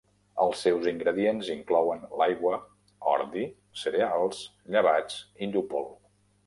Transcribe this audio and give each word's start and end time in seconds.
Els 0.43 0.61
seus 0.67 0.87
ingredients 0.91 1.51
inclouen 1.55 2.01
l'aigua, 2.21 2.55
ordi, 3.15 3.47
cereals, 3.85 4.45
llevats, 4.77 5.25
i 5.45 5.55
llúpol. 5.55 5.91